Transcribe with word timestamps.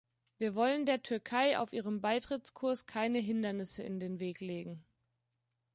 Wir 0.39 0.55
wollen 0.55 0.87
der 0.87 1.03
Türkei 1.03 1.59
auf 1.59 1.73
ihrem 1.73 2.01
Beitrittskurs 2.01 2.87
keine 2.87 3.19
Hindernisse 3.19 3.83
in 3.83 3.99
den 3.99 4.19
Weg 4.19 4.39
legen. 4.39 4.83